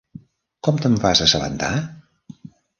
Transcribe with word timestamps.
Com 0.67 0.79
te'n 0.85 0.97
vas 1.05 1.23
assabentar? 1.27 1.71